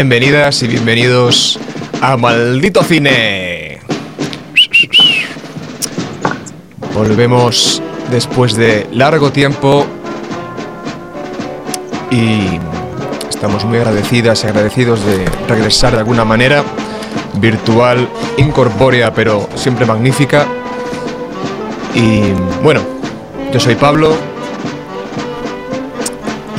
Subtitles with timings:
[0.00, 1.58] Bienvenidas y bienvenidos
[2.00, 3.80] a Maldito Cine.
[6.94, 9.84] Volvemos después de largo tiempo
[12.12, 12.60] y
[13.28, 16.62] estamos muy agradecidas y agradecidos de regresar de alguna manera,
[17.40, 20.46] virtual, incorpórea, pero siempre magnífica.
[21.96, 22.20] Y
[22.62, 22.82] bueno,
[23.52, 24.14] yo soy Pablo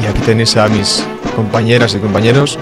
[0.04, 1.06] y aquí tenéis a mis
[1.38, 2.60] compañeras y compañeros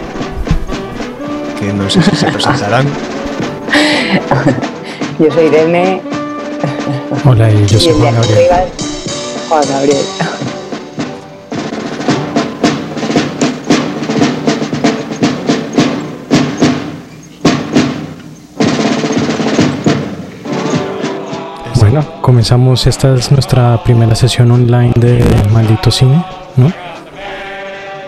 [1.59, 2.88] que no sé si se presentarán.
[5.19, 6.02] Yo soy Irene.
[7.25, 8.47] Hola, y yo soy Juan Gabriel.
[9.49, 10.05] Juan Gabriel.
[21.80, 26.23] Bueno, comenzamos, esta es nuestra primera sesión online de Maldito Cine,
[26.55, 26.71] ¿no?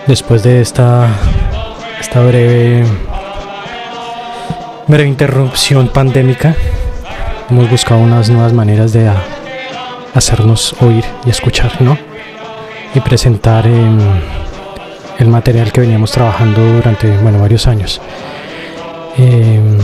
[0.06, 1.08] Después de esta,
[2.00, 2.84] esta breve,
[4.90, 6.54] breve interrupción pandémica,
[7.48, 9.22] hemos buscado unas nuevas maneras de a-
[10.14, 11.96] hacernos oír y escuchar, ¿no?
[12.94, 13.98] Y presentar em,
[15.18, 18.00] el material que veníamos trabajando durante, bueno, varios años.
[19.16, 19.78] Em,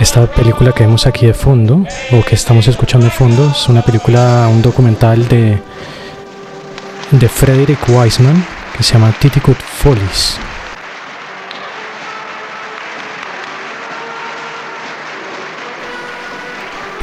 [0.00, 3.82] esta película que vemos aquí de fondo, o que estamos escuchando de fondo, es una
[3.82, 5.58] película, un documental de,
[7.10, 8.44] de Frederick Wiseman
[8.76, 10.38] que se llama Titicut Follies.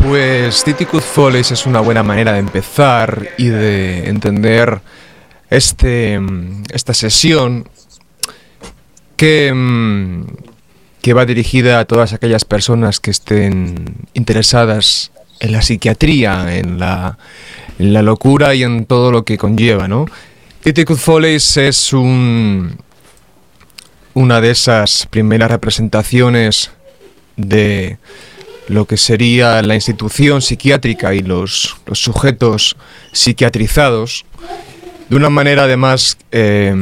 [0.07, 4.79] Pues Titicus Follies es una buena manera de empezar y de entender
[5.49, 7.67] este, mm, esta sesión
[9.17, 10.25] que, mm,
[11.01, 17.17] que va dirigida a todas aquellas personas que estén interesadas en la psiquiatría, en la,
[17.79, 20.05] la locura y en todo lo que conlleva, ¿no?
[20.61, 22.77] Titicus es un,
[24.13, 26.69] una de esas primeras representaciones
[27.37, 27.97] de
[28.67, 32.75] lo que sería la institución psiquiátrica y los, los sujetos
[33.11, 34.25] psiquiatrizados,
[35.09, 36.73] de una manera además eh,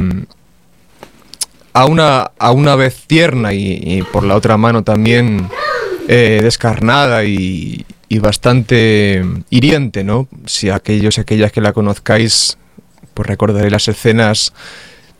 [1.72, 5.48] a, una, a una vez tierna y, por la otra mano también
[6.08, 10.28] eh, descarnada y, y bastante hiriente, ¿no?
[10.46, 12.56] Si aquellos y aquellas que la conozcáis,
[13.12, 14.52] pues recordaréis las escenas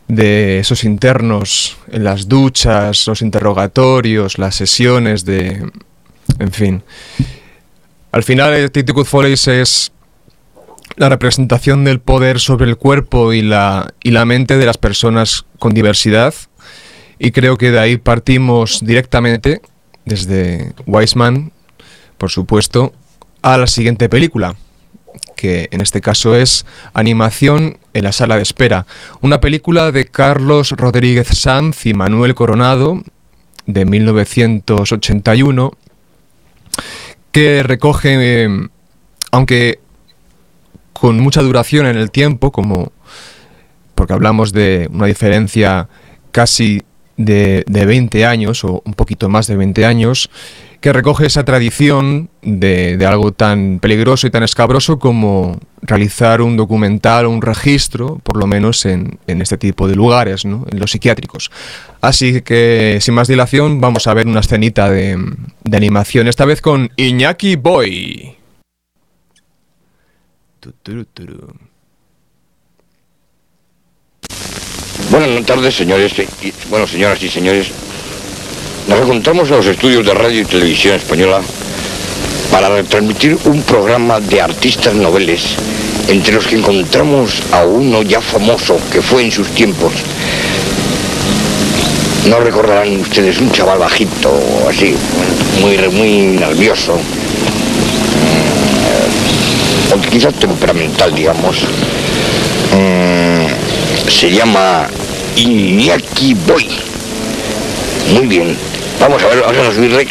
[0.07, 5.69] de esos internos en las duchas, los interrogatorios, las sesiones de...
[6.39, 6.83] En fin.
[8.11, 9.91] Al final, Titicus Follies es
[10.95, 15.45] la representación del poder sobre el cuerpo y la, y la mente de las personas
[15.59, 16.33] con diversidad.
[17.19, 19.61] Y creo que de ahí partimos directamente,
[20.05, 21.51] desde Weisman,
[22.17, 22.93] por supuesto,
[23.41, 24.55] a la siguiente película,
[25.35, 28.85] que en este caso es Animación en la sala de espera.
[29.21, 33.03] Una película de Carlos Rodríguez Sanz y Manuel Coronado,
[33.65, 35.71] de 1981,
[37.35, 38.15] que recoge,
[38.45, 38.49] eh,
[39.31, 39.79] aunque
[40.93, 42.93] con mucha duración en el tiempo, como
[43.93, 45.89] porque hablamos de una diferencia
[46.31, 46.83] casi
[47.17, 50.29] de, de 20 años o un poquito más de 20 años,
[50.85, 57.25] que recoge esa tradición de, algo tan peligroso y tan escabroso como realizar un documental
[57.25, 61.49] o un registro, por lo menos en, este tipo de lugares, en los psiquiátricos.
[62.01, 65.17] Así que, sin más dilación, vamos a ver una escenita de,
[65.63, 68.35] de animación, esta vez con Iñaki Boy.
[75.09, 76.13] Buenas tardes, señores.
[76.43, 77.71] y- bueno, señoras y señores.
[78.87, 81.41] Nos encontramos en los estudios de radio y televisión española
[82.51, 85.55] para retransmitir un programa de artistas noveles,
[86.07, 89.91] entre los que encontramos a uno ya famoso que fue en sus tiempos.
[92.29, 94.39] No recordarán ustedes un chaval bajito,
[94.69, 94.95] así,
[95.61, 96.93] muy, muy nervioso,
[99.89, 101.57] mm, o quizás temperamental, digamos.
[102.71, 103.47] Mm,
[104.11, 104.87] se llama
[105.35, 106.67] Iñaki Boy.
[108.13, 108.74] Muy bien.
[108.99, 110.07] Vamos a ver, vamos a subirle.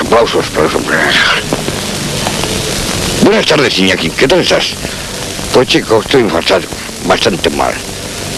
[0.00, 0.78] Aplausos para eso.
[3.24, 4.10] Buenas tardes, Iñaki.
[4.10, 4.74] ¿Qué tal estás?
[5.54, 6.68] Pues chico, estoy bastante,
[7.04, 7.72] bastante mal.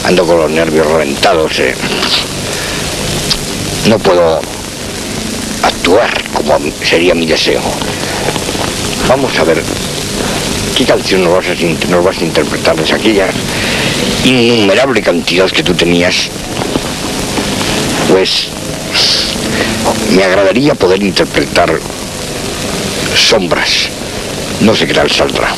[0.04, 1.58] Ando con los nervios reventados.
[1.58, 1.74] eh.
[3.88, 4.40] No puedo
[5.62, 7.60] actuar como sería mi deseo.
[9.08, 9.62] Vamos a ver
[10.76, 13.26] qué canción nos vas a, nos vas a interpretar de aquella
[14.24, 16.28] innumerable cantidad que tú tenías,
[18.08, 18.48] pues
[20.10, 21.78] me agradaría poder interpretar
[23.16, 23.88] sombras.
[24.60, 25.54] No sé qué tal saldrá.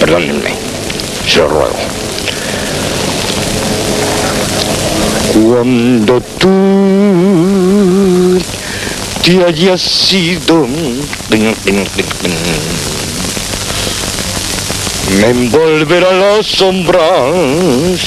[0.00, 0.54] Perdónenme,
[1.28, 1.76] se lo ruego.
[5.32, 6.48] Cuando tú
[9.22, 10.66] te hayas sido
[15.10, 18.00] me envolverán las sombras.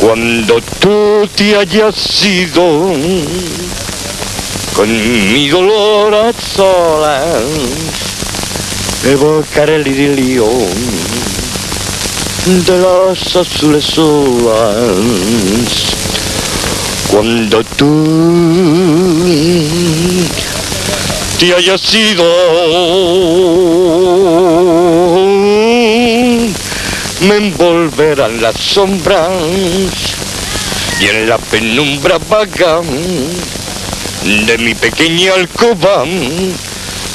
[0.00, 2.92] Cuando tú te hayas ido,
[4.74, 7.42] con mi dolor a solas,
[9.04, 10.46] evocaré el idilio
[12.46, 14.86] de las azules olas.
[17.10, 18.04] Cuando tú
[21.38, 22.24] te hayas ido,
[27.20, 29.30] me envolverán las sombras
[31.00, 32.80] y en la penumbra vaga
[34.22, 36.04] de mi pequeña alcoba,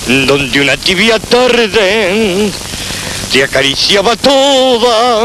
[0.08, 2.52] donde una tibia tarde
[3.32, 5.20] te acariciaba toda,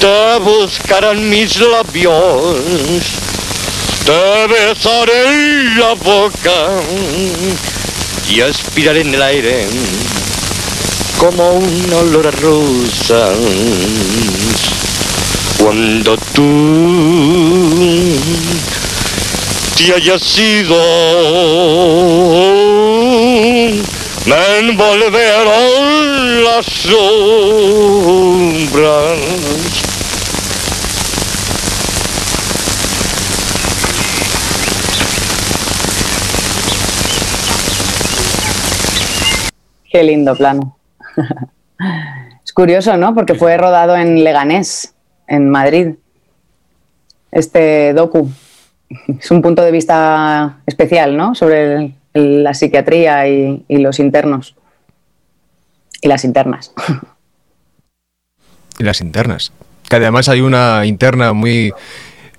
[0.00, 2.56] te buscarán mis labios,
[4.04, 6.82] te besaré en la boca
[8.30, 9.66] y aspiraré en el aire
[11.22, 13.38] como un olor a rosas.
[15.56, 18.18] Cuando tú
[19.76, 20.82] te hayas ido,
[24.26, 27.12] me envolverán las sombras.
[39.88, 40.81] Qué lindo plano.
[42.44, 43.14] es curioso, ¿no?
[43.14, 44.94] Porque fue rodado en Leganés,
[45.26, 45.94] en Madrid.
[47.30, 48.30] Este docu.
[49.18, 51.34] Es un punto de vista especial, ¿no?
[51.34, 54.54] Sobre la psiquiatría y, y los internos.
[56.00, 56.72] Y las internas.
[58.78, 59.52] Y las internas.
[59.88, 61.72] Que además hay una interna muy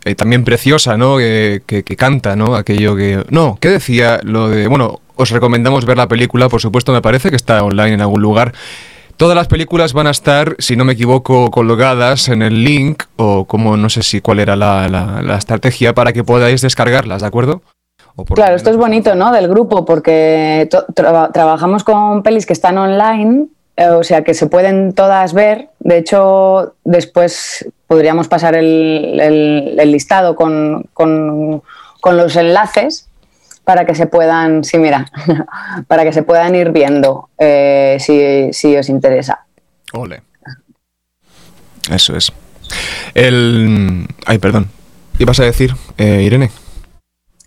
[0.03, 1.17] eh, también preciosa, ¿no?
[1.17, 2.55] Que, que- que canta, ¿no?
[2.55, 3.23] Aquello que.
[3.29, 4.19] No, ¿qué decía?
[4.23, 4.67] Lo de.
[4.67, 8.21] Bueno, os recomendamos ver la película, por supuesto, me parece que está online en algún
[8.21, 8.53] lugar.
[9.17, 13.45] Todas las películas van a estar, si no me equivoco, colgadas en el link, o
[13.45, 17.27] como no sé si cuál era la, la- la estrategia, para que podáis descargarlas, ¿de
[17.27, 17.61] acuerdo?
[18.35, 19.31] Claro, esto es bonito, ¿no?
[19.31, 24.93] Del grupo, porque trabajamos con pelis que están online, eh, o sea que se pueden
[24.93, 25.69] todas ver.
[25.79, 31.61] De hecho, después podríamos pasar el, el- el listado con, con-
[32.01, 33.07] con los enlaces
[33.63, 35.07] para que se puedan, sí, mira,
[35.87, 39.45] para que se puedan ir viendo eh, si, si os interesa.
[39.93, 40.21] Ole.
[41.91, 42.31] Eso es.
[43.13, 44.07] El.
[44.25, 44.69] Ay, perdón.
[45.19, 46.49] ¿Ibas a decir, eh, Irene?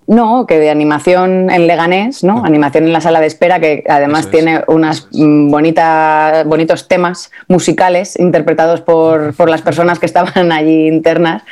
[0.07, 2.45] No, que de animación en Leganés, ¿no?
[2.45, 4.31] Animación en la sala de espera, que además es.
[4.31, 11.43] tiene unas bonitas, bonitos temas musicales interpretados por, por las personas que estaban allí internas.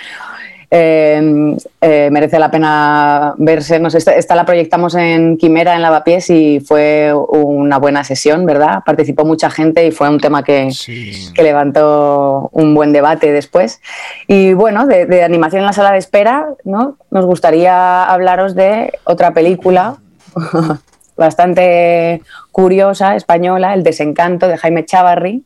[0.76, 3.78] Eh, eh, merece la pena verse.
[3.78, 8.44] No sé, esta, esta la proyectamos en Quimera, en Lavapiés, y fue una buena sesión,
[8.44, 8.82] ¿verdad?
[8.84, 11.30] Participó mucha gente y fue un tema que, Sí.
[11.32, 13.80] que levantó un buen debate después.
[14.26, 16.96] Y bueno, de, de animación en la sala de espera, ¿no?
[17.12, 19.98] Nos gustaría hablaros de otra película
[21.16, 25.44] bastante curiosa, española, El desencanto de Jaime Chavarri,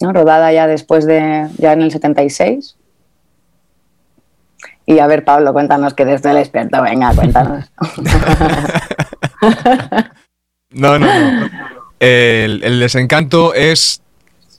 [0.00, 0.12] ¿no?
[0.12, 2.76] rodada ya después de, ya en el 76.
[4.86, 7.70] Y a ver, Pablo, cuéntanos que eres el experto, venga, cuéntanos.
[10.74, 11.50] No, no, no.
[12.00, 14.02] El, desencanto es,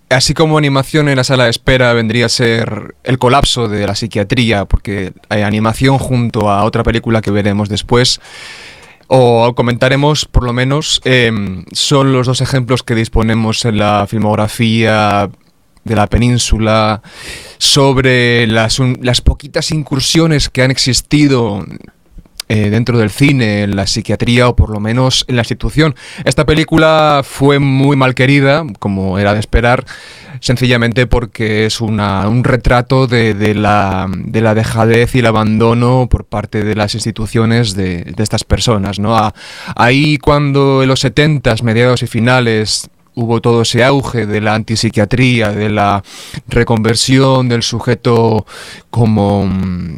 [0.09, 3.95] así como animación en la sala de espera vendría a ser el colapso de la
[3.95, 8.21] psiquiatría, porque hay animación junto a otra película que veremos después,
[9.07, 15.29] o comentaremos por lo menos, em, son los dos ejemplos que disponemos en la filmografía
[15.85, 17.01] de la península
[17.57, 21.63] sobre las, un- las poquitas incursiones que han existido
[22.47, 25.95] eh, dentro del cine, en la psiquiatría o por lo menos en la institución.
[26.25, 29.83] Esta película fue muy mal querida, como era de esperar,
[30.41, 36.07] sencillamente porque es una- un retrato de, de la, de la dejadez y el abandono
[36.09, 38.99] por parte de las instituciones de, de estas personas.
[38.99, 39.17] ¿no?
[39.75, 45.51] Ahí cuando en los 70 mediados y finales hubo todo ese auge de la antipsiquiatría,
[45.51, 46.03] de la
[46.47, 48.45] reconversión del sujeto
[48.89, 49.45] como...
[49.47, 49.97] mm,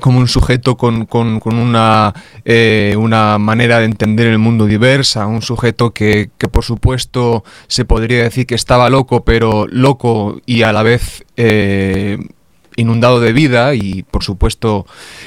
[0.00, 2.12] como un sujeto con, con- con una,
[2.44, 7.84] eh, una manera de entender el mundo diversa, un sujeto que, que, por supuesto se
[7.84, 12.18] podría decir que estaba loco, pero loco y a la vez eh,
[12.78, 14.86] inundado de vida y por supuesto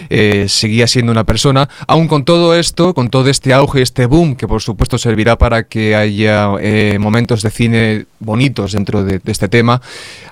[0.09, 4.35] eh, seguía siendo una persona, aún con todo esto, con todo este auge, este boom,
[4.35, 9.49] que por supuesto servirá para que haya eh, momentos de cine bonitos dentro de, este
[9.49, 9.81] tema,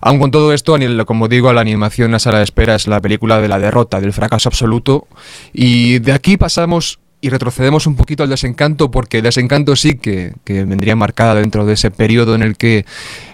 [0.01, 3.41] aún con todo esto, como digo, la animación a sala de espera es la película
[3.41, 5.07] de la derrota, del fracaso absoluto,
[5.53, 10.33] y de aquí pasamos y retrocedemos un poquito al desencanto porque el desencanto sí que,
[10.45, 12.85] vendría marcada dentro de ese periodo en el que,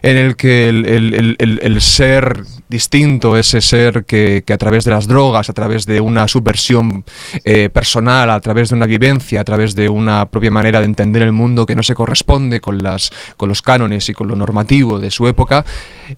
[0.01, 5.53] en el, que el, ser distinto, ese ser que, a través de las drogas, a
[5.53, 7.03] través de una subversión
[7.43, 11.21] eh, personal, a través de una vivencia, a través de una propia manera de entender
[11.21, 14.99] el mundo que no se corresponde con, las, con los cánones y con lo normativo
[14.99, 15.65] de su época,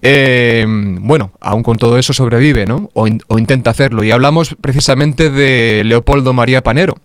[0.02, 2.90] eh, bueno, aún con todo eso sobrevive, ¿no?
[2.94, 4.04] O, o intenta hacerlo.
[4.04, 6.96] Y hablamos precisamente de Leopoldo María Panero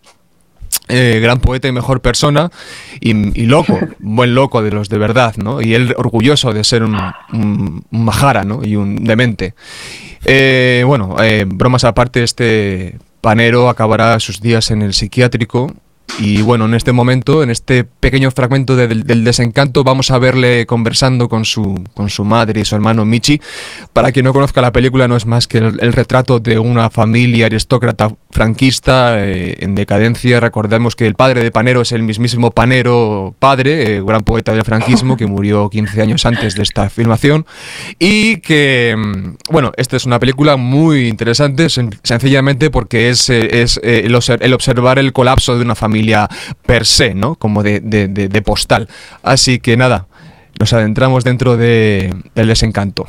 [0.89, 2.51] eh, gran poeta y mejor persona
[2.99, 3.13] y,
[3.45, 5.61] loco, buen loco de los de verdad, ¿no?
[5.61, 6.97] Y él orgulloso de ser un,
[7.31, 8.63] un, majara, ¿no?
[8.63, 9.53] Y un demente.
[10.25, 15.73] Eh, bueno, eh, bromas aparte, este panero acabará sus días en el psiquiátrico
[16.19, 21.27] y bueno, en este momento, en este pequeño fragmento del, desencanto, vamos a verle conversando
[21.27, 23.41] con su, con su madre y su hermano Michi.
[23.93, 27.47] Para quien no conozca la película, no es más que el, retrato de una familia
[27.47, 30.39] aristócrata franquista eh, en decadencia.
[30.39, 34.63] Recordemos que el padre de Panero es el mismísimo Panero padre, eh, gran poeta del
[34.63, 37.45] franquismo, que murió 15 años antes de esta filmación.
[37.99, 43.79] Y que, mm, bueno, esta es una película muy interesante, sencillamente porque es, eh, es
[43.83, 44.13] el
[44.53, 46.27] observar el colapso de una familia
[46.65, 47.35] per se, ¿no?
[47.35, 48.89] Como de, de, postal.
[49.21, 50.07] Así que nada,
[50.59, 53.07] nos adentramos dentro de, del desencanto.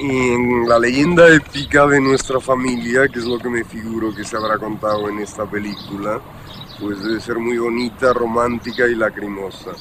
[0.00, 4.36] En la leyenda épica de nuestra familia, que es lo que me figuro que se
[4.36, 6.20] habrá contado en esta película,
[6.78, 9.72] pues debe ser muy bonita, romántica y lacrimosa.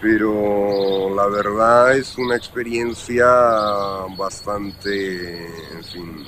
[0.00, 3.26] Pero la verdad es una experiencia
[4.16, 6.24] bastante, en fin,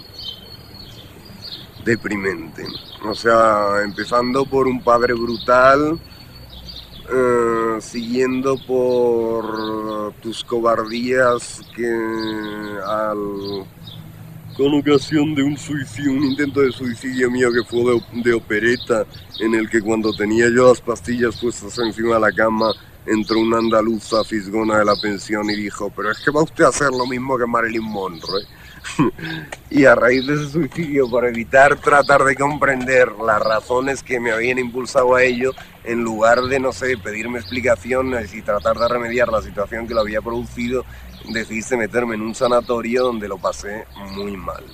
[1.83, 2.67] deprimente.
[3.07, 5.99] O sea, empezando por un padre brutal,
[7.13, 11.91] eh, siguiendo por tus cobardías que
[12.87, 13.67] al,
[14.57, 19.07] con ocasión de un suicidio, un intento de suicidio mío que fue de, de, opereta,
[19.41, 22.73] en el que cuando tenía yo las pastillas puestas encima de la cama,
[23.07, 26.69] entró una andaluza fisgona de la pensión y dijo, pero es que va usted a
[26.69, 28.45] hacer lo mismo que Marilyn Monroe.
[29.71, 34.33] y a raíz de ese suicidio, por evitar tratar de comprender las razones que me
[34.33, 35.53] habían impulsado a ello,
[35.85, 40.01] en lugar de, no sé, pedirme explicaciones y tratar de remediar la situación que lo
[40.01, 40.85] había producido,
[41.29, 44.65] decidiste meterme en un sanatorio donde lo pasé muy mal.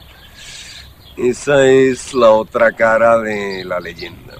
[1.16, 4.34] Esa es la otra cara de la leyenda.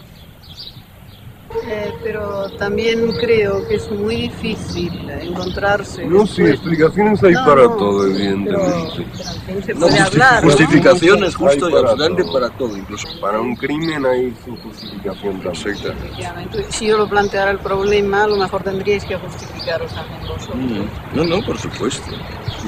[1.65, 6.05] Eh, pero también creo que es muy difícil encontrarse.
[6.07, 9.07] No, sí, explicaciones hay para todo, evidentemente.
[9.47, 10.45] Pero, se puede hablar.
[10.45, 15.95] Justificaciones justo y absolutamente para todo, incluso para un crimen hay su justificación perfecta.
[16.69, 20.57] Si yo lo planteara el problema, a lo mejor tendríais que justificaros también vosotros.
[20.57, 21.17] Mm.
[21.17, 22.11] No, no, por supuesto.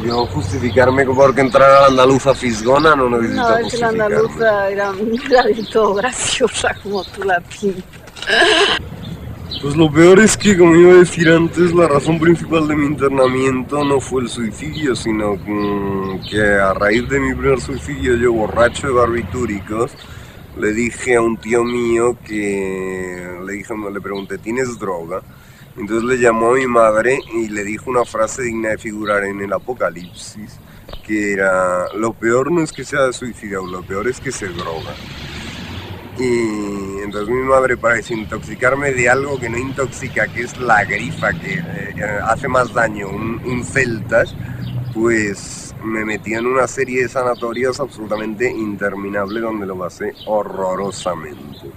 [0.04, 4.70] Yo justificarme porque entrar a la andaluza fisgona no necesito No, es que la andaluza
[4.70, 4.92] era,
[5.30, 7.97] era del todo graciosa como tú la pintas.
[9.60, 12.86] Pues lo peor es que, como iba a decir antes, la razón principal de mi
[12.86, 15.36] internamiento no fue el suicidio, sino
[16.30, 19.92] que a raíz de mi primer suicidio, yo borracho de barbitúricos,
[20.56, 25.22] le dije a un tío mío que le dije, le pregunté, ¿tienes droga?
[25.76, 29.40] Entonces le llamó a mi madre y le dijo una frase digna de figurar en
[29.40, 30.58] el Apocalipsis,
[31.04, 34.94] que era, lo peor no es que sea suicidio, lo peor es que se droga.
[36.18, 41.32] Y entonces mi madre, para desintoxicarme de algo que no intoxica, que es la grifa,
[41.32, 41.94] que eh,
[42.24, 44.34] hace más daño, un, un celtas,
[44.92, 51.70] pues me metió en una serie de sanatorios absolutamente interminable donde lo pasé horrorosamente.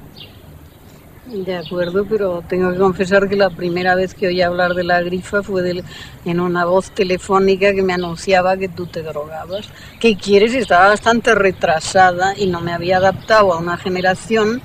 [1.25, 5.04] De acuerdo, pero tengo que confesar que la primera vez que oí hablar de la
[5.04, 5.84] grifa fue
[6.25, 9.70] en una voz telefónica que me anunciaba que tú te drogabas.
[10.00, 10.56] ¿Qué quieres?
[10.56, 14.63] Estaba bastante retrasada y no me había adaptado a una generación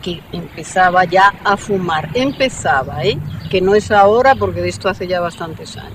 [0.00, 2.08] que empezaba ya a fumar.
[2.14, 3.18] Empezaba, ¿eh?
[3.50, 5.92] Que no es ahora porque de esto hace ya bastantes años.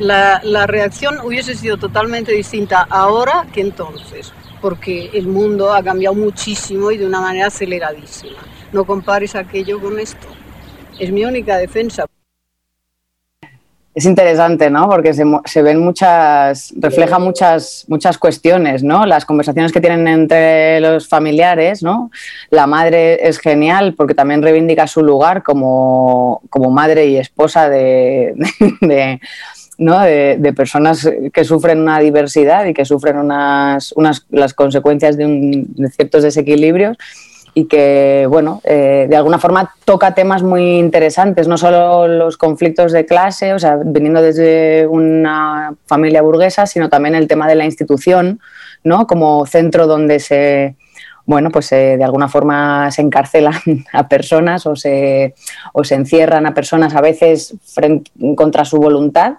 [0.00, 6.16] La, la reacción hubiese sido totalmente distinta ahora que entonces, porque el mundo ha cambiado
[6.16, 8.38] muchísimo y de una manera aceleradísima
[8.72, 10.26] no compares aquello con esto.
[10.98, 12.06] Es mi única defensa.
[13.94, 14.88] Es interesante, ¿no?
[14.88, 19.04] Porque se, ven muchas, refleja muchas, muchas cuestiones, ¿no?
[19.04, 22.10] Las conversaciones que tienen entre los familiares, ¿no?
[22.48, 28.34] La madre es genial porque también reivindica su lugar como, madre y esposa de,
[29.76, 30.00] ¿no?
[30.00, 35.90] de, personas que sufren una diversidad y que sufren unas, unas las consecuencias de, de
[35.90, 36.96] ciertos desequilibrios
[37.54, 42.92] y que, bueno, eh, de alguna forma toca temas muy interesantes, no solo los conflictos
[42.92, 47.64] de clase, o sea, viniendo desde una familia burguesa, sino también el tema de la
[47.64, 48.40] institución,
[48.84, 49.06] ¿no?
[49.06, 50.76] Como centro donde se,
[51.26, 53.54] bueno, pues eh, de alguna forma se encarcelan
[53.92, 55.34] a personas o se,
[55.74, 59.34] o se encierran a personas a veces frente, contra su voluntad.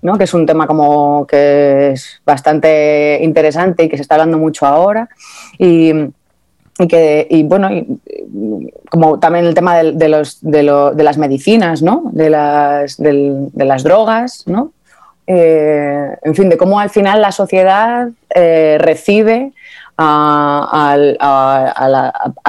[0.00, 0.18] ¿no?
[0.18, 4.66] que es un tema como que es bastante interesante y que se está hablando mucho
[4.66, 5.08] ahora.
[5.60, 5.92] Y,
[6.82, 7.70] y que y bueno
[8.90, 14.44] como también el tema de, los, de, las medicinas no de las, de las drogas
[14.46, 14.72] no
[15.26, 19.52] eh, en fin de cómo al final la sociedad eh, recibe
[19.96, 20.96] a,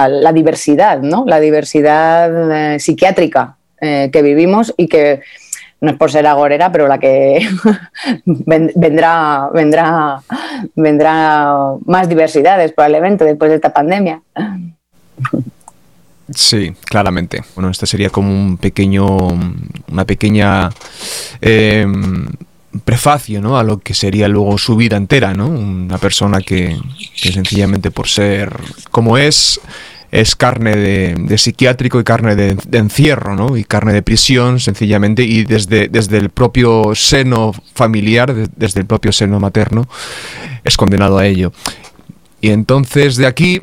[0.08, 5.20] la, diversidad no la diversidad eh, psiquiátrica que vivimos y que
[5.84, 7.46] no es por ser agorera, pero la que
[8.24, 10.22] vendrá, vendrá,
[10.74, 14.22] vendrá más diversidades probablemente después de esta pandemia.
[16.34, 17.42] Sí, claramente.
[17.54, 19.06] Bueno, este sería como un pequeño,
[19.92, 20.70] una pequeña
[21.42, 22.26] em,
[22.84, 23.58] prefacio, ¿no?
[23.58, 25.48] A lo que sería luego su vida entera, ¿no?
[25.48, 26.78] Una persona que,
[27.20, 28.56] que sencillamente por ser
[28.90, 29.60] como es,
[30.14, 33.56] es carne de, psiquiátrico y carne de, encierro, ¿no?
[33.56, 39.10] Y carne de prisión, sencillamente, y desde, desde el propio seno familiar, desde el propio
[39.10, 39.88] seno materno,
[40.62, 41.52] es condenado a ello.
[42.40, 43.62] Y entonces de aquí,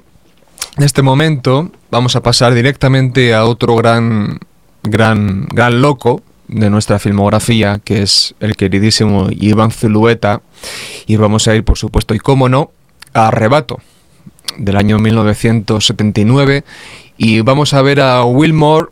[0.76, 4.38] en este momento, vamos a pasar directamente a otro gran,
[4.84, 10.42] gran, gran loco de nuestra filmografía, que es el queridísimo Iván Zulueta,
[11.08, 12.72] y vamos a ir, por supuesto, y cómo no,
[13.14, 13.80] a Arrebato
[14.58, 16.64] del año 1979
[17.18, 18.88] y vamos a ver a Wilmore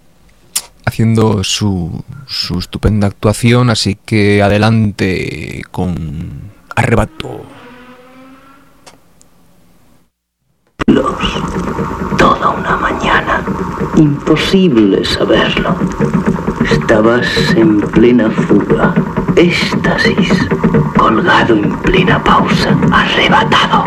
[0.85, 7.45] haciendo su, su estupenda actuación, así que adelante con arrebato.
[12.17, 13.43] Toda una mañana.
[13.95, 15.75] Imposible saberlo.
[16.69, 18.93] Estabas en plena fuga,
[19.35, 20.47] éxtasis,
[20.97, 23.85] colgado en plena pausa, arrebatado.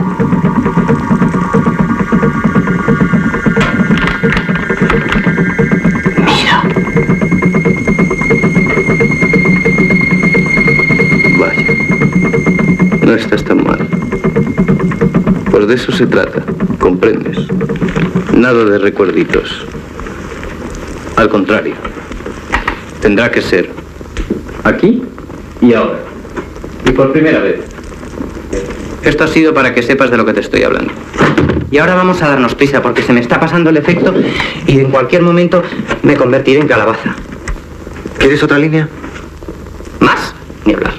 [13.41, 13.89] Tan mal.
[15.51, 16.43] Pues de eso se trata,
[16.79, 17.39] comprendes.
[18.35, 19.65] Nada de recuerditos.
[21.17, 21.75] Al contrario,
[23.01, 23.71] tendrá que ser
[24.65, 25.03] aquí
[25.63, 26.01] y ahora.
[26.85, 27.61] Y por primera vez.
[29.03, 30.93] Esto ha sido para que sepas de lo que te estoy hablando.
[31.71, 34.13] Y ahora vamos a darnos prisa porque se me está pasando el efecto
[34.67, 35.63] y en cualquier momento
[36.03, 37.17] me convertiré en calabaza.
[38.19, 38.91] ¿Quieres otra línea?
[40.01, 40.35] Más,
[40.67, 40.93] ni hablar.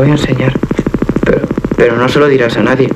[0.00, 0.58] Voy a enseñar.
[1.26, 2.88] Pero, pero no se lo dirás a nadie.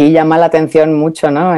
[0.00, 1.54] Aquí llama la atención mucho, ¿no?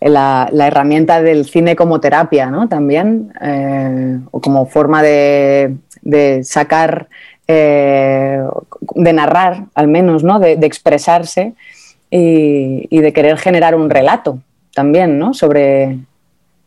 [0.00, 2.68] La, herramienta del cine como terapia, ¿no?
[2.68, 5.76] También, eh, o como forma de,
[6.44, 7.08] sacar,
[7.48, 8.40] eh,
[8.94, 10.38] de narrar, al menos, ¿no?
[10.38, 11.54] De, expresarse
[12.10, 14.38] y, de querer generar un relato
[14.72, 15.34] también, ¿no?
[15.34, 15.98] Sobre,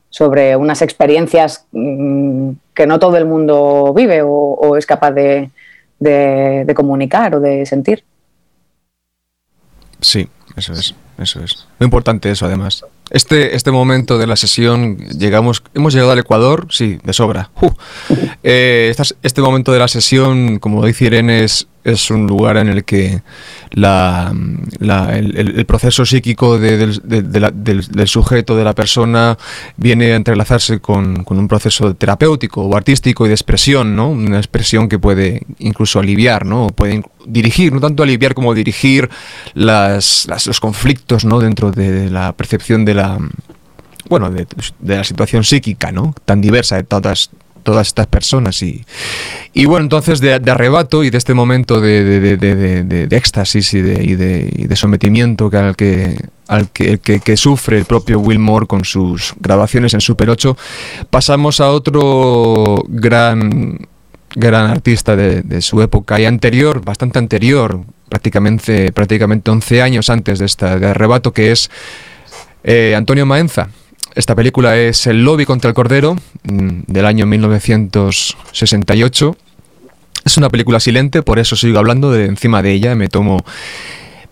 [0.09, 7.35] sobre unas experiencias mm, que no todo el mundo vive o, es capaz de comunicar
[7.35, 8.03] o de sentir.
[10.05, 11.65] Sí, eso es, eso es.
[11.79, 12.85] Muy importante eso, además.
[13.09, 17.49] Este, este momento de la sesión, llegamos, hemos llegado al Ecuador, sí, de sobra.
[18.43, 22.83] Eh, este momento de la sesión, como dice Irene, es, es un lugar en el
[22.83, 23.21] que
[23.71, 24.33] la,
[24.79, 26.93] el, proceso psíquico del,
[28.07, 29.37] sujeto, de la persona,
[29.77, 34.09] viene a entrelazarse con, un proceso terapéutico o artístico y de expresión, ¿no?
[34.09, 36.67] Una expresión que puede incluso aliviar, ¿no?
[36.69, 39.09] puede dirigir, no tanto aliviar como dirigir
[39.53, 41.39] las, los conflictos, ¿no?
[41.39, 43.19] Dentro de la percepción de la
[44.07, 44.45] bueno, de,
[44.81, 46.13] la situación psíquica, ¿no?
[46.25, 47.31] Tan diversa de todas,
[47.65, 48.61] todas estas personas.
[48.63, 48.85] Y,
[49.53, 55.49] y bueno, entonces de, arrebato y de este momento de, de éxtasis y, de, sometimiento
[55.49, 60.29] que al, que, al que, que, sufre el propio Wilmore con sus grabaciones en Super
[60.29, 60.55] 8,
[61.09, 63.79] pasamos a otro gran
[64.35, 70.45] gran artista de, su época y anterior, bastante anterior, prácticamente, prácticamente 11 años antes de
[70.45, 71.71] esta de arrebato, que es
[72.63, 73.69] eh, Antonio Maenza.
[74.15, 79.35] Esta película es El lobby contra el cordero, mm, del año 1968.
[80.23, 82.95] Es una película silente, por eso sigo hablando de encima de ella.
[82.95, 83.43] Me tomo,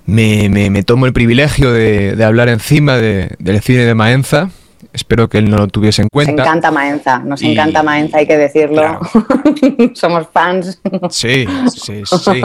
[0.05, 4.51] me, me, tomo el privilegio de, hablar encima del cine de Maenza.
[4.93, 6.31] Espero que él no lo tuviese en cuenta.
[6.31, 9.01] Nos encanta Maenza, nos encanta Maenza, hay que decirlo.
[9.95, 10.79] Somos fans.
[11.09, 12.41] Sí, sí, sí.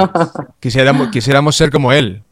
[0.59, 2.25] Quisiéramos, quisiéramos ser como él.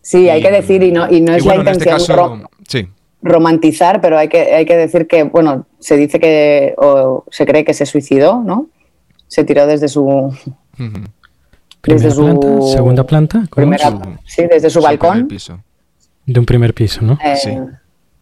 [0.00, 2.46] Sí, hay que decir, y no, y no es la este intención
[3.26, 7.64] romantizar, pero hay que, hay que decir que, bueno, se dice que, o se cree
[7.64, 8.66] que se suicidó, ¿no?
[9.28, 10.34] Se tiró desde su...
[11.82, 13.44] Desde su segunda planta,
[14.24, 15.28] sí, desde su balcón.
[16.26, 17.16] De un primer piso, ¿no?
[17.24, 17.56] Eh, sí.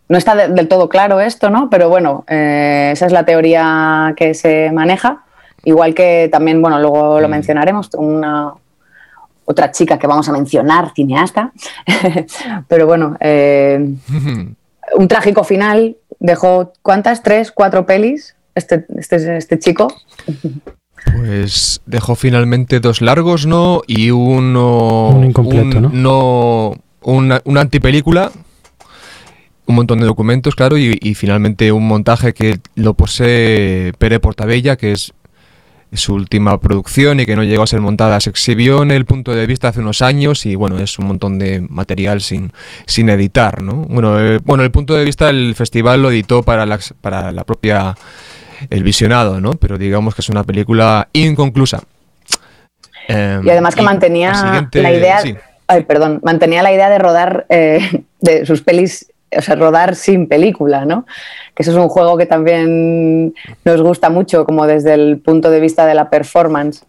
[0.09, 1.71] No está del todo claro esto, ¿no?
[1.71, 5.25] Pero bueno, eh, esa es la teoría que se maneja.
[5.65, 7.31] Igual que también, bueno, luego lo mm.
[7.31, 8.53] mencionaremos, una,
[9.47, 11.53] otra chica que vamos a mencionar, cineasta.
[12.69, 13.95] Pero bueno, eh,
[14.97, 15.97] un trágico final.
[16.21, 17.23] Dejó, ¿cuántas?
[17.23, 17.51] ¿Tres?
[17.51, 18.37] ¿Cuatro pelis?
[18.55, 19.89] Este, este, este chico.
[21.17, 23.83] Pues dejó finalmente dos largos, ¿no?
[23.87, 25.09] Y uno.
[25.09, 26.75] Un incompleto, ¿no?
[27.03, 28.33] una, antipelícula.
[29.67, 34.77] Un montón de documentos, claro, y, y, finalmente un montaje que lo posee Pere Portabella,
[34.77, 35.15] que es
[35.95, 38.21] su última producción y que no llegó a ser montada.
[38.21, 41.39] Se exhibió en el punto de vista hace unos años y bueno, es un montón
[41.39, 42.53] de material sin,
[42.87, 43.75] sin editar, ¿no?
[43.75, 47.45] Bueno, eh, bueno, el punto de vista el festival lo editó para la, para la
[47.45, 47.95] propia
[48.71, 49.53] el visionado, ¿no?
[49.53, 51.83] Pero digamos que es una película inconclusa.
[53.09, 55.23] y además que em, mantenía la idea,
[55.67, 60.27] ay, perdón, mantenía la idea de rodar eh, de sus pelis o sea, rodar sin
[60.29, 61.07] película, ¿no?
[61.55, 65.61] Que eso es un juego que también nos gusta mucho, como desde el punto de
[65.61, 66.85] vista de la performance.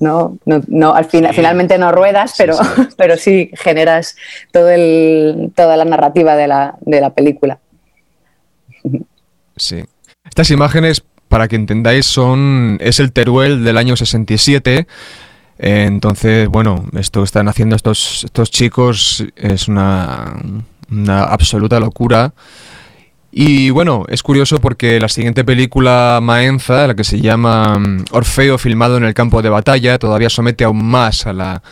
[0.00, 2.64] no, no, al final, finalmente no ruedas, pero sí,
[2.96, 4.16] pero sí generas
[4.52, 7.58] todo el, toda la narrativa de la, de la película.
[9.56, 9.84] sí.
[10.28, 14.86] Estas imágenes, para que entendáis, son es el Teruel del año 67.
[15.58, 20.34] Entonces, bueno, esto que están haciendo estos, estos chicos es una,
[20.90, 22.32] una absoluta locura.
[23.38, 28.56] Y bueno, es curioso porque la siguiente película Maenza, la que se llama mm, Orfeo
[28.56, 31.62] filmado en el campo de batalla, todavía somete aún más a la,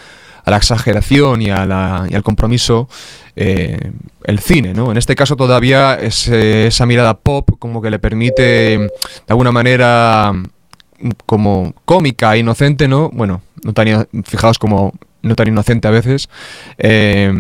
[0.44, 2.88] a la exageración y, a la, y al compromiso
[3.35, 3.92] eh,
[4.24, 4.90] el cine, ¿no?
[4.90, 8.90] En este caso todavía es, esa mirada pop como que le permite de
[9.29, 13.11] alguna manera mm, como cómica, inocente, ¿no?
[13.11, 16.29] Bueno, no tan, fijaos como no tan inocente a veces,
[16.77, 17.33] eh,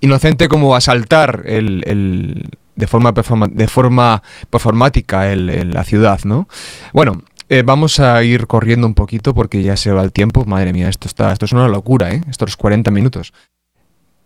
[0.00, 6.48] inocente como asaltar el, de forma, de forma performática el, la ciudad, ¿no?
[6.92, 10.44] Bueno, eh, vamos a ir corriendo un poquito porque ya se va el tiempo.
[10.44, 12.22] Madre mía, esto está, esto es una locura, ¿eh?
[12.30, 13.32] Estos 40 minutos.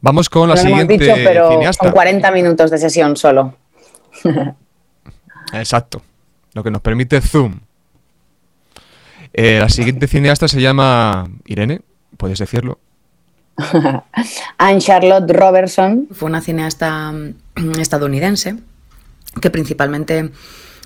[0.03, 1.91] Vamos con la siguiente dicho, pero cineasta.
[1.91, 3.55] 40 minutos de sesión solo.
[5.55, 6.03] Exacto.
[6.53, 7.61] Lo que nos permite Zoom.
[9.33, 11.81] Eh, la siguiente cineasta se llama Irene,
[12.19, 12.79] puedes decirlo.
[14.59, 16.09] Anne Charlotte Robertson.
[16.11, 17.35] Fue una cineasta mm,
[17.81, 18.57] estadounidense
[19.40, 20.31] que principalmente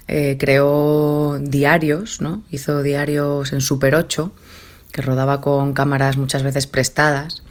[0.07, 2.43] eh, creó diarios, ¿no?
[2.51, 4.33] hizo diarios en Super 8,
[4.91, 7.43] que rodaba con cámaras muchas veces prestadas.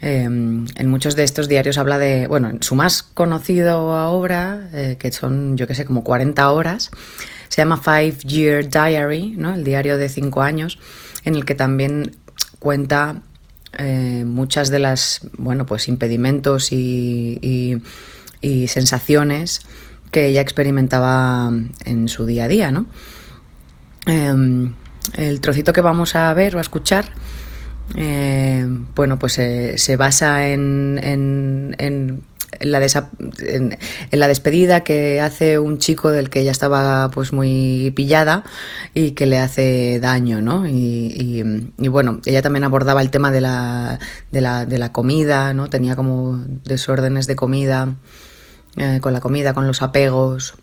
[0.00, 4.96] Em, en muchos de estos diarios habla de, bueno, en su más conocido obra, eh,
[4.98, 6.90] que son, yo que sé, como 40 horas,
[7.48, 9.54] se llama Five Year Diary, ¿no?
[9.54, 10.78] el diario de cinco años,
[11.24, 12.16] en el que también
[12.60, 13.22] cuenta
[13.76, 17.82] eh, muchas de las, bueno, pues impedimentos y,
[18.68, 19.62] sensaciones
[20.10, 21.52] que ella experimentaba
[21.84, 22.86] en su día a día, ¿no?
[24.06, 24.72] Em,
[25.14, 27.12] el trocito que vamos a ver o a escuchar
[27.96, 32.22] eh, bueno, pues eh, se basa en, en,
[32.60, 32.84] la
[33.40, 33.78] en,
[34.10, 38.44] la despedida que hace un chico del que ella estaba pues muy pillada
[38.94, 40.66] y que le hace daño, ¿no?
[40.66, 41.42] Y,
[41.88, 43.98] bueno, ella también abordaba el tema de la,
[44.30, 45.68] de la, de la comida, ¿no?
[45.68, 47.94] Tenía como desórdenes de comida,
[48.76, 50.54] eh, con la comida, con los apegos.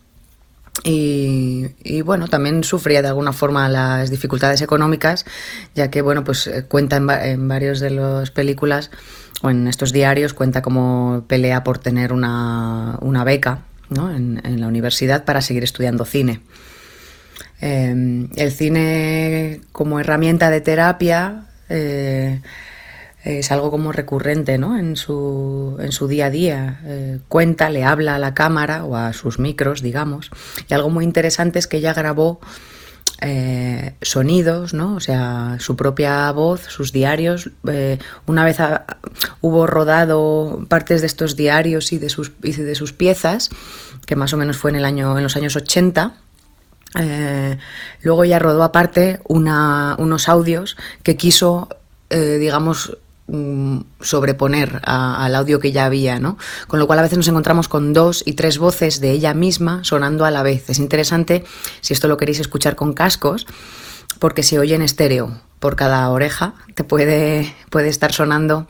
[0.83, 5.25] Y, bueno, también sufría de alguna forma las dificultades económicas,
[5.73, 8.91] ya que bueno, pues eh, cuenta en, varios de las películas
[9.41, 15.41] o en estos diarios, cuenta como pelea por tener una, beca en, la universidad para
[15.41, 16.41] seguir estudiando cine.
[17.61, 22.41] Em, el cine como herramienta de terapia eh,
[23.25, 24.77] es algo como recurrente ¿no?
[24.77, 26.79] en, su, en su día a día.
[26.85, 30.29] Eh, cuenta, le habla a la cámara o a sus micros, digamos.
[30.69, 32.39] Y algo muy interesante es que ella grabó
[33.27, 34.93] eh, sonidos, ¿no?
[34.93, 37.49] O sea, su propia voz, sus diarios.
[37.67, 38.57] Eh, una vez
[39.41, 43.49] hubo rodado partes de estos diarios y de sus, y de sus piezas,
[44.05, 46.17] que más o menos fue en, el año, en los años 80.
[48.03, 51.67] luego ella rodó aparte unos audios que quiso,
[52.11, 52.95] digamos,
[53.27, 56.37] Mm, sobreponer al audio que ya había, ¿no?
[56.67, 59.83] Con lo cual a veces nos encontramos con dos y tres voces de ella misma
[59.83, 60.69] sonando a la vez.
[60.69, 61.43] Es interesante
[61.81, 63.47] si esto lo queréis escuchar con cascos,
[64.19, 65.41] porque se oye en estéreo.
[65.59, 68.67] Por cada oreja te puede, puede estar sonando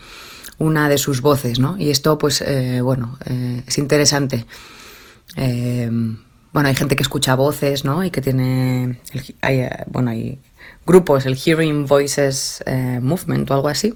[0.58, 1.78] una de sus voces, ¿no?
[1.78, 4.46] Y esto, pues, eh, bueno, eh, es interesante.
[5.36, 5.89] Eh,
[6.54, 8.06] bueno, hay gente que escucha voces, ¿no?
[8.06, 9.02] Y que tiene,
[9.41, 10.39] hay, bueno, hay
[10.86, 12.63] grupos, el Hearing Voices
[13.02, 13.94] Movement o algo así,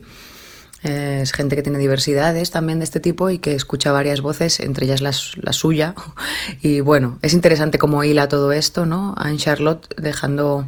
[0.82, 4.86] es gente que tiene diversidades también de este tipo y que escucha varias voces, entre
[4.86, 5.94] ellas la, suya.
[6.62, 9.13] Y bueno, es interesante cómo hila todo esto, ¿no?
[9.18, 10.65] Anne Charlotte dejando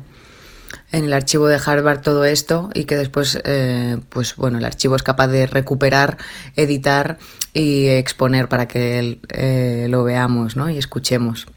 [0.91, 4.95] en el archivo de Harvard todo esto y que después, eh, pues bueno, el archivo
[4.95, 6.17] es capaz de recuperar,
[6.55, 7.17] editar
[7.53, 10.69] y exponer para que eh, lo veamos, ¿no?
[10.69, 11.47] Y escuchemos.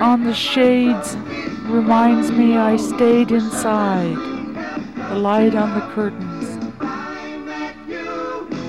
[0.00, 1.16] on the shades
[1.68, 4.18] reminds me I stayed inside.
[5.10, 6.33] The light on the curtains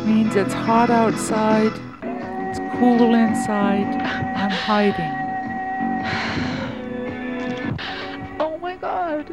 [0.06, 1.72] means it's hot outside,
[2.50, 3.88] it's cool inside,
[4.36, 5.13] I'm hiding.
[8.39, 9.32] Oh my god.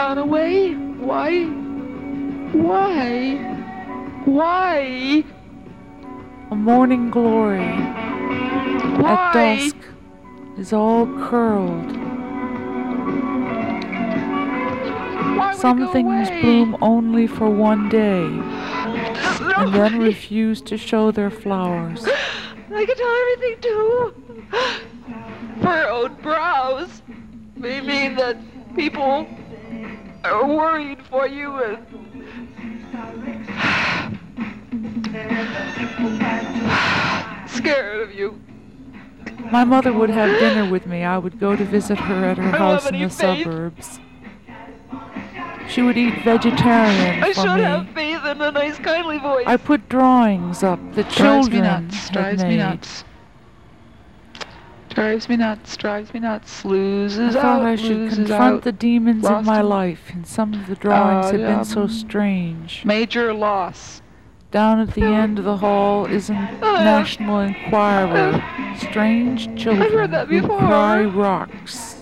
[0.00, 0.74] On away?
[0.74, 1.44] Why?
[2.52, 3.36] Why?
[4.24, 5.24] Why?
[6.50, 7.60] A morning glory
[8.98, 9.12] Why?
[9.12, 9.76] at dusk
[10.58, 12.05] is all curled
[15.56, 18.24] Some things bloom only for one day
[19.56, 22.06] and then refuse to show their flowers.
[22.06, 24.14] I can tell everything too.
[25.62, 27.02] Furrowed brows
[27.56, 28.36] may mean that
[28.76, 29.26] people
[30.24, 31.86] are worried for you and
[37.46, 38.40] scared of you.
[39.50, 41.02] My mother would have dinner with me.
[41.04, 43.44] I would go to visit her at her house in the faith.
[43.44, 44.00] suburbs.
[45.68, 47.62] She would eat vegetarian I should me.
[47.62, 49.44] have faith in a nice, kindly voice.
[49.46, 53.04] I put drawings up the drives children me nuts, drives me nuts.
[54.88, 58.62] Drives me nuts, drives me nuts, loses I thought out, I should confront out.
[58.62, 59.66] the demons Lost in my him.
[59.68, 62.82] life, and some of the drawings uh, have been um, so strange.
[62.84, 64.00] Major loss.
[64.52, 68.42] Down at the end of the hall is a uh, National Enquirer.
[68.78, 71.95] Strange children I've heard that who cry rocks.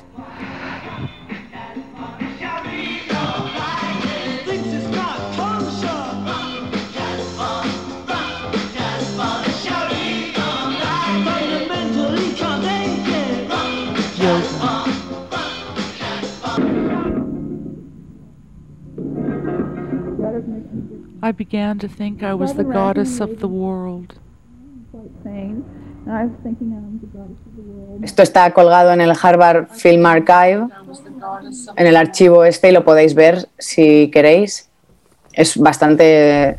[21.25, 24.13] I began to think I was the goddess of the world.
[28.03, 30.69] Esto está colgado en el Harvard Film Archive,
[31.77, 34.69] en el archivo este, y lo podéis ver si queréis.
[35.33, 36.59] Es bastante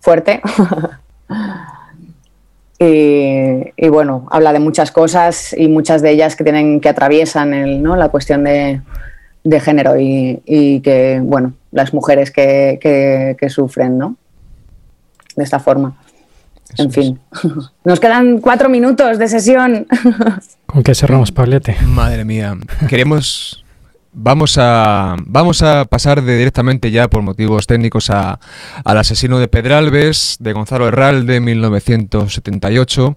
[0.00, 0.42] fuerte.
[2.78, 7.82] y, bueno, habla de muchas cosas y muchas de ellas que tienen que atraviesan el,
[7.82, 7.96] ¿no?
[7.96, 8.82] la cuestión de,
[9.42, 14.16] de género y, y, que, bueno, las mujeres que, que, que sufren, ¿no?
[15.36, 15.96] De esta forma.
[16.72, 16.94] Eso en es.
[16.94, 17.20] fin.
[17.84, 19.86] Nos quedan cuatro minutos de sesión.
[20.66, 21.76] ¿Con qué cerramos, Pablete?
[21.86, 22.56] Madre mía.
[22.88, 23.64] Queremos.
[24.12, 28.40] Vamos a, vamos a pasar de directamente ya por motivos técnicos a,
[28.84, 33.16] al asesino de Pedralbes de Gonzalo Herralde 1978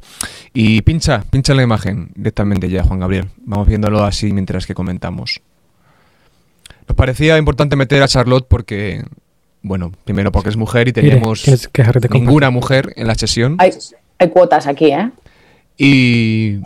[0.53, 3.29] y pincha, pincha la imagen directamente ya Juan Gabriel.
[3.37, 5.41] Vamos viéndolo así mientras que comentamos.
[6.87, 9.03] Nos parecía importante meter a Charlotte porque,
[9.61, 12.11] bueno, primero porque es mujer y Mire, teníamos que compartir.
[12.11, 13.71] ninguna mujer en la sesión hay,
[14.19, 15.11] hay cuotas aquí, ¿eh?
[15.77, 16.59] y...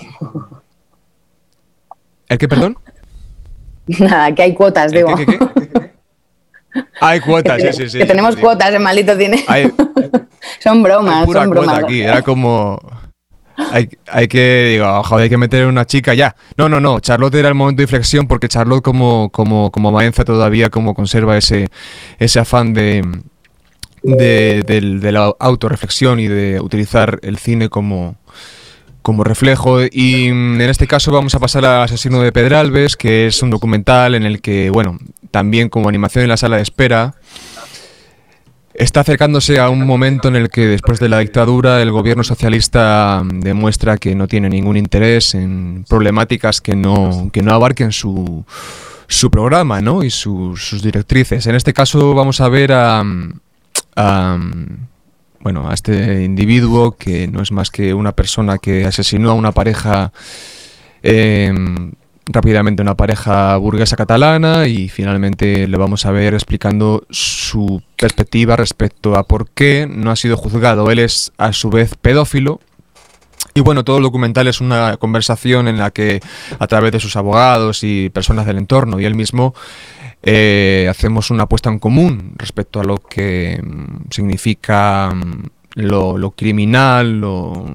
[2.30, 2.78] ¿El qué, perdón?
[3.88, 5.16] Nada, que hay cuotas, ¿El digo.
[5.16, 5.48] qué, qué, qué?
[7.02, 7.98] Hay cuotas, sí, sí, sí.
[7.98, 8.42] que tenemos sí.
[8.42, 9.14] cuotas en maldito.
[9.48, 9.72] Hay,
[10.60, 12.02] son hay bromas, pura son cuota aquí.
[12.02, 12.80] Era como.
[13.72, 16.36] Hay, hay que, digo, joder, hay que meter una chica ya.
[16.58, 17.00] No, no, no.
[17.00, 21.38] Charlotte era el momento de inflexión porque Charlotte, como, como, como Maenza, todavía como conserva
[21.38, 21.68] ese,
[22.20, 23.04] ese afán de,
[24.04, 28.16] de, del- de la autorreflexión y de utilizar el cine como,
[29.02, 29.82] como reflejo.
[29.84, 33.50] Y mm, en este caso vamos a pasar a Asesino de Pedralbes, que es un
[33.50, 34.98] documental en el que, bueno,
[35.32, 37.16] también como animación en la sala de espera,
[38.78, 43.24] está acercándose a un momento en el que después de la dictadura el gobierno socialista
[43.26, 48.46] demuestra que no tiene ningún interés en problemáticas que no, que no abarquen su,
[49.08, 50.04] su programa ¿no?
[50.04, 51.48] y sus- directrices.
[51.48, 53.04] En este caso vamos a ver a,
[55.40, 59.52] bueno, a este individuo que no es más que una persona que asesinó a una
[59.54, 60.12] pareja
[61.04, 61.52] eh,
[62.28, 69.16] rápidamente una pareja burguesa catalana y finalmente le vamos a ver explicando su perspectiva respecto
[69.16, 70.92] a por qué no ha sido juzgado.
[70.92, 72.60] Él es a su vez pedófilo.
[73.54, 76.20] Y bueno, todo el documental es una conversación en la que
[76.60, 79.56] a través de sus abogados y personas del entorno y él mismo
[80.22, 85.44] eh, hacemos una apuesta en común respecto a lo que mm, significa mm,
[85.78, 87.66] lo, lo criminal, lo,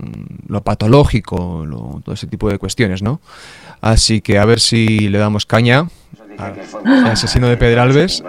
[0.49, 3.21] lo patológico, lo- todo ese tipo de cuestiones, ¿no?
[3.81, 5.89] Así que a ver si le damos caña
[6.39, 8.23] al asesino de Pedralbes.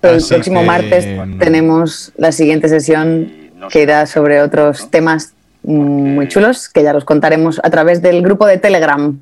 [0.00, 3.32] Pero el Así próximo que, martes mm, tenemos la siguiente sesión
[3.70, 5.32] que irá sobre otros temas
[5.62, 5.72] mm,
[6.14, 9.16] muy chulos que ya los contaremos a través del grupo de Telegram,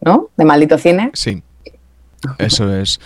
[0.00, 0.30] ¿no?
[0.36, 1.10] De Maldito Cine.
[1.14, 1.42] Sí,
[2.38, 2.98] eso es.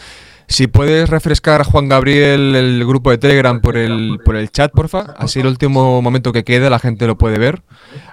[0.51, 5.15] Si puedes refrescar, Juan Gabriel, el grupo de Telegram por el, por el chat, porfa.
[5.17, 7.63] Así el último momento que queda la gente lo puede ver.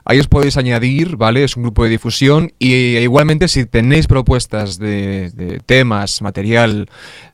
[0.06, 1.43] Ahí os podéis añadir, ¿vale?
[1.43, 2.54] Es un grupo de difusión.
[2.60, 6.88] Y eh, igualmente, si tenéis propuestas de, de temas, material,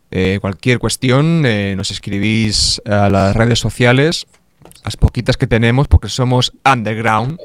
[0.10, 4.26] eh, cualquier cuestión, eh, nos escribís a las redes sociales.
[4.84, 7.40] Las poquitas que tenemos, porque somos underground.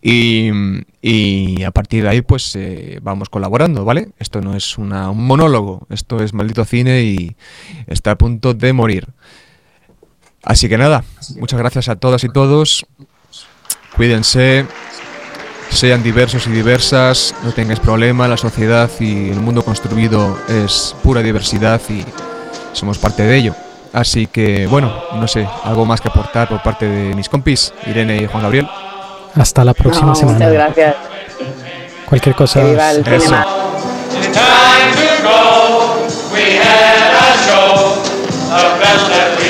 [0.00, 0.50] Y,
[1.02, 4.08] y a partir de ahí, pues eh, vamos colaborando, ¿vale?
[4.18, 7.36] Esto no es una- un monólogo, esto es maldito cine y
[7.86, 9.08] está a punto de morir.
[10.42, 11.04] Así que nada,
[11.38, 12.86] muchas gracias a todas y todos.
[13.94, 14.64] Cuídense,
[15.68, 21.22] sean diversos y diversas, no tengáis problema, la sociedad y el mundo construido es pura
[21.22, 22.04] diversidad y
[22.72, 23.54] somos parte de ello.
[23.92, 28.22] Así que, bueno, no sé, algo más que aportar por parte de mis compis, Irene
[28.22, 28.68] y Juan Gabriel.
[29.34, 30.38] Hasta la próxima semana.
[30.38, 30.96] Muchas gracias.
[32.06, 32.60] Cualquier cosa.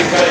[0.03, 0.30] It's